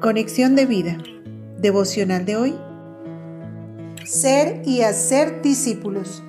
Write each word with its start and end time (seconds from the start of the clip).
Conexión 0.00 0.56
de 0.56 0.64
vida. 0.64 0.96
Devocional 1.58 2.24
de 2.24 2.34
hoy. 2.34 2.58
Ser 4.06 4.62
y 4.64 4.80
hacer 4.80 5.42
discípulos. 5.42 6.22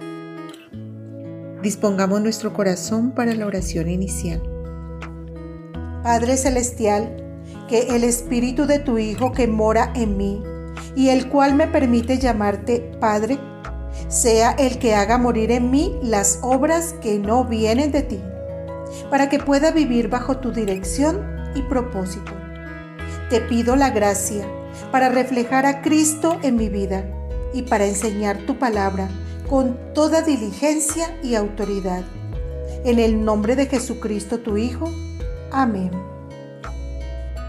Dispongamos 1.63 2.19
nuestro 2.19 2.51
corazón 2.51 3.11
para 3.11 3.33
la 3.33 3.45
oración 3.45 3.89
inicial. 3.89 4.43
Padre 6.03 6.35
Celestial, 6.35 7.15
que 7.69 7.95
el 7.95 8.03
Espíritu 8.03 8.65
de 8.65 8.79
tu 8.79 8.97
Hijo 8.97 9.31
que 9.31 9.47
mora 9.47 9.93
en 9.95 10.17
mí 10.17 10.43
y 10.97 11.07
el 11.07 11.29
cual 11.29 11.55
me 11.55 11.67
permite 11.67 12.17
llamarte 12.17 12.91
Padre, 12.99 13.39
sea 14.09 14.51
el 14.51 14.79
que 14.79 14.95
haga 14.95 15.17
morir 15.17 15.49
en 15.49 15.71
mí 15.71 15.97
las 16.03 16.39
obras 16.41 16.93
que 17.01 17.19
no 17.19 17.45
vienen 17.45 17.93
de 17.93 18.01
ti, 18.01 18.19
para 19.09 19.29
que 19.29 19.39
pueda 19.39 19.71
vivir 19.71 20.09
bajo 20.09 20.39
tu 20.39 20.51
dirección 20.51 21.25
y 21.55 21.61
propósito 21.61 22.33
te 23.31 23.39
pido 23.39 23.77
la 23.77 23.91
gracia 23.91 24.45
para 24.91 25.07
reflejar 25.07 25.65
a 25.65 25.81
Cristo 25.81 26.37
en 26.43 26.57
mi 26.57 26.67
vida 26.67 27.05
y 27.53 27.61
para 27.61 27.85
enseñar 27.85 28.39
tu 28.39 28.59
palabra 28.59 29.07
con 29.49 29.79
toda 29.93 30.21
diligencia 30.21 31.17
y 31.23 31.35
autoridad. 31.35 32.03
En 32.83 32.99
el 32.99 33.23
nombre 33.23 33.55
de 33.55 33.67
Jesucristo 33.67 34.39
tu 34.39 34.57
Hijo. 34.57 34.91
Amén. 35.49 35.91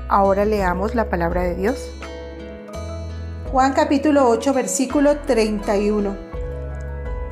Ahora 0.09 0.45
leamos 0.45 0.95
la 0.95 1.11
palabra 1.11 1.43
de 1.43 1.57
Dios. 1.57 1.91
Juan 3.51 3.73
capítulo 3.73 4.29
8 4.29 4.55
versículo 4.55 5.19
31. 5.27 6.17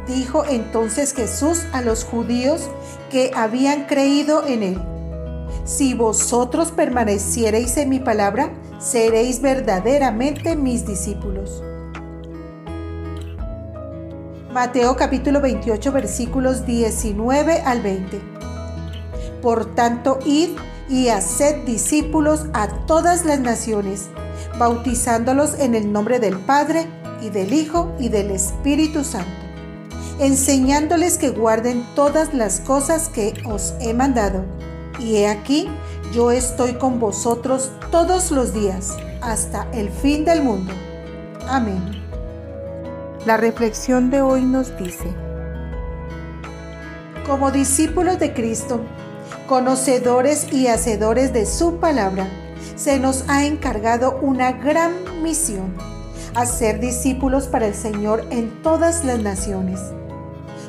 Dijo 0.09 0.45
entonces 0.45 1.15
Jesús 1.15 1.67
a 1.73 1.83
los 1.83 2.03
judíos 2.03 2.69
que 3.13 3.31
habían 3.33 3.85
creído 3.85 4.45
en 4.45 4.65
él 4.65 5.00
si 5.65 5.95
vosotros 5.95 6.71
permaneciereis 6.73 7.77
en 7.77 7.89
mi 7.89 8.01
palabra, 8.01 8.53
seréis 8.79 9.41
verdaderamente 9.41 10.57
mis 10.57 10.87
discípulos. 10.87 11.63
Mateo 14.53 14.97
capítulo 14.97 15.41
28 15.41 15.93
versículos 15.93 16.67
19 16.67 17.61
al 17.61 17.83
20. 17.83 18.21
Por 19.43 19.75
tanto, 19.75 20.19
id 20.25 20.51
y 20.89 21.09
haced 21.09 21.65
discípulos 21.65 22.47
a 22.53 22.67
todas 22.87 23.25
las 23.25 23.39
naciones, 23.39 24.09
bautizándolos 24.59 25.55
en 25.61 25.77
el 25.77 25.93
nombre 25.93 26.19
del 26.19 26.37
Padre 26.37 26.87
y 27.23 27.31
del 27.31 27.53
Hijo 27.53 27.93
y 28.01 28.09
del 28.09 28.33
Espíritu 28.33 29.05
Santo, 29.05 29.31
enseñándoles 30.19 31.17
que 31.17 31.31
guarden 31.31 31.87
todas 31.95 32.35
las 32.35 32.61
cosas 32.61 33.09
que 33.09 33.35
os 33.45 33.75
he 33.81 33.95
mandado 33.95 34.45
y 35.01 35.17
he 35.17 35.29
aquí, 35.29 35.69
yo 36.13 36.31
estoy 36.31 36.75
con 36.75 37.01
vosotros 37.01 37.71
todos 37.91 38.31
los 38.31 38.53
días, 38.53 38.97
hasta 39.21 39.67
el 39.73 39.91
fin 39.91 40.25
del 40.25 40.43
mundo. 40.43 40.73
Amén. 41.49 42.03
La 43.27 43.37
reflexión 43.37 44.11
de 44.11 44.21
hoy 44.21 44.45
nos 44.45 44.77
dice, 44.79 45.13
como 47.27 47.51
discípulos 47.51 48.19
de 48.19 48.33
Cristo, 48.33 48.81
conocedores 49.47 50.53
y 50.53 50.69
hacedores 50.69 51.33
de 51.33 51.47
su 51.47 51.77
palabra, 51.77 52.29
se 52.77 52.99
nos 52.99 53.29
ha 53.29 53.45
encargado 53.45 54.19
una 54.23 54.53
gran 54.53 55.23
misión, 55.23 55.75
hacer 56.35 56.81
discípulos 56.81 57.47
para 57.47 57.67
el 57.67 57.75
Señor 57.75 58.25
en 58.31 58.63
todas 58.63 59.05
las 59.05 59.19
naciones 59.19 59.81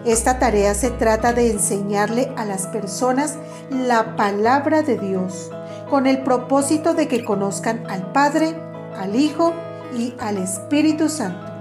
esta 0.05 0.39
tarea 0.39 0.73
se 0.73 0.89
trata 0.89 1.33
de 1.33 1.52
enseñarle 1.52 2.31
a 2.35 2.45
las 2.45 2.66
personas 2.67 3.35
la 3.69 4.16
palabra 4.16 4.81
de 4.81 4.97
Dios, 4.97 5.52
con 5.89 6.07
el 6.07 6.23
propósito 6.23 6.94
de 6.94 7.07
que 7.07 7.23
conozcan 7.23 7.83
al 7.89 8.11
Padre, 8.11 8.55
al 8.97 9.16
Hijo 9.16 9.53
y 9.95 10.16
al 10.19 10.38
Espíritu 10.38 11.07
Santo. 11.07 11.52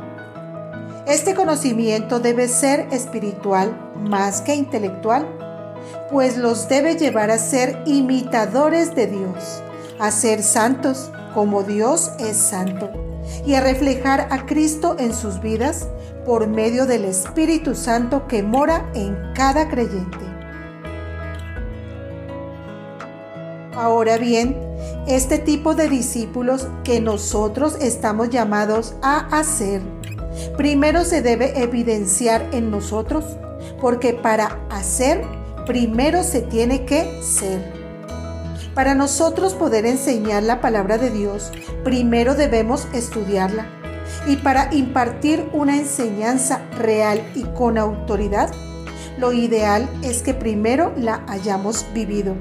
Este 1.07 1.35
conocimiento 1.35 2.21
debe 2.21 2.49
ser 2.49 2.87
espiritual 2.93 3.77
más 3.97 4.41
que 4.41 4.55
intelectual, 4.55 5.27
pues 6.11 6.39
los 6.39 6.69
debe 6.69 6.97
llevar 6.97 7.31
a 7.31 7.39
ser 7.39 7.83
imitadores 7.85 8.95
de 8.95 9.07
Dios, 9.07 9.63
a 9.99 10.11
ser 10.11 10.43
santos 10.43 11.11
como 11.35 11.63
Dios 11.63 12.13
es 12.19 12.37
santo, 12.37 12.91
y 13.45 13.55
a 13.55 13.61
reflejar 13.61 14.29
a 14.31 14.47
Cristo 14.47 14.97
en 14.99 15.15
sus 15.15 15.41
vidas 15.41 15.89
por 16.25 16.47
medio 16.47 16.87
del 16.87 17.05
Espíritu 17.05 17.75
Santo 17.75 18.27
que 18.27 18.43
mora 18.43 18.91
en 18.95 19.17
cada 19.35 19.69
creyente. 19.69 20.19
Ahora 23.75 24.19
bien, 24.19 24.57
este 25.07 25.39
tipo 25.39 25.75
de 25.75 25.89
discípulos 25.89 26.69
que 26.85 27.01
nosotros 27.01 27.77
estamos 27.81 28.31
llamados 28.31 28.95
a 29.03 29.39
hacer, 29.39 29.81
primero 30.57 31.05
se 31.05 31.23
debe 31.23 31.63
evidenciar 31.63 32.47
en 32.53 32.71
nosotros, 32.71 33.25
porque 33.81 34.13
para 34.13 34.59
hacer, 34.71 35.25
primero 35.67 36.23
se 36.23 36.43
tiene 36.43 36.85
que 36.85 37.23
ser. 37.23 37.81
Para 38.75 38.95
nosotros 38.95 39.55
poder 39.55 39.87
enseñar 39.87 40.43
la 40.43 40.61
palabra 40.61 40.99
de 40.99 41.11
Dios, 41.11 41.51
primero 41.83 42.35
debemos 42.35 42.87
estudiarla 42.93 43.80
y 44.27 44.37
para 44.37 44.73
impartir 44.75 45.49
una 45.53 45.77
enseñanza 45.77 46.63
real 46.79 47.23
y 47.35 47.45
con 47.45 47.79
autoridad, 47.79 48.51
lo 49.19 49.33
ideal 49.33 49.89
es 50.03 50.23
que 50.23 50.35
primero 50.35 50.93
la 50.97 51.25
hayamos 51.29 51.87
vivido. 51.95 52.35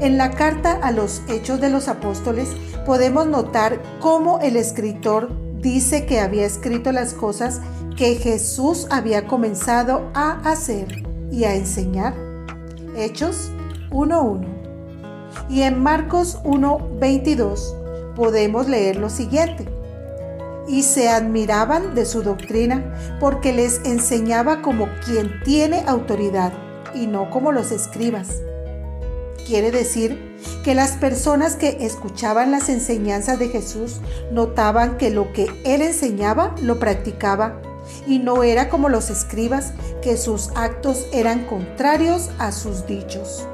En 0.00 0.16
la 0.16 0.30
carta 0.30 0.78
a 0.82 0.92
los 0.92 1.22
Hechos 1.28 1.60
de 1.60 1.70
los 1.70 1.88
Apóstoles 1.88 2.48
podemos 2.86 3.26
notar 3.26 3.80
cómo 4.00 4.38
el 4.40 4.56
escritor 4.56 5.30
dice 5.60 6.06
que 6.06 6.20
había 6.20 6.46
escrito 6.46 6.92
las 6.92 7.14
cosas 7.14 7.60
que 7.96 8.14
Jesús 8.14 8.86
había 8.90 9.26
comenzado 9.26 10.10
a 10.14 10.40
hacer 10.48 11.02
y 11.32 11.44
a 11.44 11.54
enseñar. 11.54 12.14
Hechos 12.96 13.50
1.1. 13.90 14.46
Y 15.50 15.62
en 15.62 15.82
Marcos 15.82 16.38
1.22 16.44 18.14
podemos 18.14 18.68
leer 18.68 18.96
lo 18.96 19.10
siguiente 19.10 19.77
y 20.68 20.82
se 20.82 21.08
admiraban 21.08 21.94
de 21.94 22.04
su 22.04 22.22
doctrina 22.22 23.18
porque 23.20 23.52
les 23.52 23.80
enseñaba 23.84 24.62
como 24.62 24.88
quien 25.04 25.42
tiene 25.42 25.82
autoridad 25.86 26.52
y 26.94 27.06
no 27.06 27.30
como 27.30 27.52
los 27.52 27.72
escribas. 27.72 28.28
Quiere 29.46 29.70
decir 29.70 30.28
que 30.62 30.74
las 30.74 30.92
personas 30.92 31.56
que 31.56 31.78
escuchaban 31.80 32.50
las 32.50 32.68
enseñanzas 32.68 33.38
de 33.38 33.48
Jesús 33.48 34.00
notaban 34.30 34.98
que 34.98 35.10
lo 35.10 35.32
que 35.32 35.46
él 35.64 35.80
enseñaba 35.80 36.54
lo 36.60 36.78
practicaba 36.78 37.60
y 38.06 38.18
no 38.18 38.42
era 38.42 38.68
como 38.68 38.88
los 38.88 39.08
escribas 39.08 39.72
que 40.02 40.16
sus 40.16 40.50
actos 40.54 41.06
eran 41.12 41.46
contrarios 41.46 42.30
a 42.38 42.52
sus 42.52 42.86
dichos. 42.86 43.46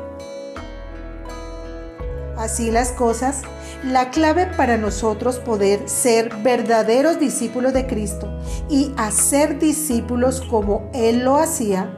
Así 2.36 2.70
las 2.70 2.90
cosas, 2.90 3.42
la 3.84 4.10
clave 4.10 4.46
para 4.46 4.78
nosotros 4.78 5.38
poder 5.38 5.88
ser 5.88 6.34
verdaderos 6.42 7.20
discípulos 7.20 7.74
de 7.74 7.86
Cristo 7.86 8.32
y 8.70 8.92
hacer 8.96 9.58
discípulos 9.58 10.40
como 10.40 10.88
Él 10.94 11.24
lo 11.24 11.36
hacía, 11.36 11.90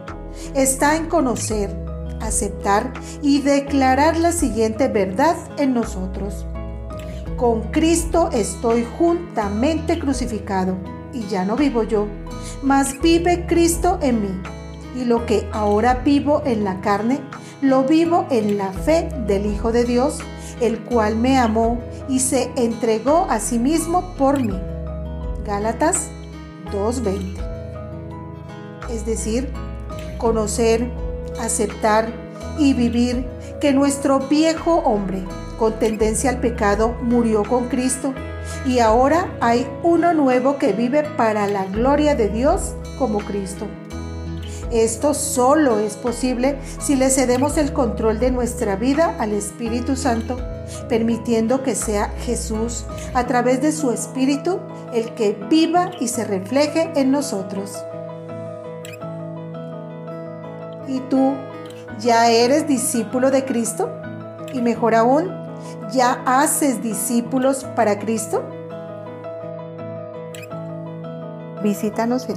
está 0.55 0.97
en 0.97 1.07
conocer, 1.07 1.71
aceptar 2.21 2.93
y 3.23 3.41
declarar 3.41 4.17
la 4.17 4.33
siguiente 4.33 4.89
verdad 4.89 5.37
en 5.59 5.75
nosotros. 5.75 6.45
Con 7.37 7.71
Cristo 7.71 8.31
estoy 8.33 8.85
juntamente 8.99 9.99
crucificado 9.99 10.77
y 11.13 11.27
ya 11.29 11.45
no 11.45 11.57
vivo 11.57 11.85
yo, 11.85 12.09
mas 12.63 13.01
vive 13.01 13.47
Cristo 13.47 13.99
en 14.03 14.23
mí. 14.23 14.43
Y 14.97 15.05
lo 15.05 15.27
que 15.27 15.47
ahora 15.53 16.01
vivo 16.05 16.43
en 16.47 16.65
la 16.65 16.81
carne, 16.81 17.21
lo 17.69 17.85
vivo 17.85 18.27
en 18.31 18.57
la 18.59 18.73
fe 18.73 19.09
del 19.27 19.47
Hijo 19.47 19.73
de 19.73 19.85
Dios, 19.85 20.19
el 20.61 20.81
cual 20.81 21.17
me 21.17 21.39
amó 21.39 21.81
y 22.09 22.21
se 22.21 22.51
entregó 22.57 23.27
a 23.29 23.41
sí 23.41 23.59
mismo 23.59 24.15
por 24.17 24.41
mí. 24.41 24.59
Gálatas 25.45 26.09
2.20. 26.73 27.37
Es 28.91 29.05
decir, 29.05 29.51
conocer, 30.19 30.91
aceptar 31.41 32.13
y 32.59 32.75
vivir 32.75 33.27
que 33.61 33.73
nuestro 33.73 34.21
viejo 34.21 34.77
hombre 34.77 35.25
con 35.59 35.79
tendencia 35.79 36.31
al 36.31 36.39
pecado 36.39 36.95
murió 37.03 37.43
con 37.45 37.69
Cristo 37.69 38.15
y 38.65 38.79
ahora 38.79 39.29
hay 39.41 39.67
uno 39.83 40.13
nuevo 40.15 40.59
que 40.59 40.73
vive 40.73 41.03
para 41.17 41.47
la 41.47 41.65
gloria 41.65 42.15
de 42.15 42.29
Dios 42.29 42.75
como 42.99 43.19
Cristo. 43.19 43.67
Esto 44.73 45.15
solo 45.15 45.79
es 45.79 45.95
posible 45.95 46.59
si 46.81 46.97
le 46.97 47.11
cedemos 47.11 47.57
el 47.57 47.73
control 47.73 48.19
de 48.19 48.31
nuestra 48.31 48.77
vida 48.77 49.17
al 49.19 49.33
Espíritu 49.33 49.97
Santo, 49.97 50.37
permitiendo 50.89 51.63
que 51.63 51.75
sea 51.75 52.09
Jesús, 52.25 52.85
a 53.15 53.27
través 53.27 53.63
de 53.63 53.73
su 53.73 53.91
Espíritu, 53.91 54.59
el 54.93 55.15
que 55.15 55.33
viva 55.49 55.91
y 56.01 56.09
se 56.09 56.25
refleje 56.25 56.93
en 56.97 57.11
nosotros. 57.11 57.73
¿Y 60.89 61.01
tú 61.09 61.35
ya 62.01 62.31
eres 62.31 62.67
discípulo 62.67 63.31
de 63.31 63.45
Cristo? 63.45 63.91
Y 64.53 64.63
mejor 64.63 64.95
aún, 64.95 65.47
¿Ya 65.93 66.21
haces 66.27 66.83
discípulos 66.83 67.65
para 67.77 67.99
Cristo? 67.99 68.43
Visítanos 71.63 72.29
en 72.29 72.37